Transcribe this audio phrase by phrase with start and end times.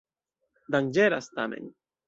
[0.77, 1.73] Danĝeras tamen.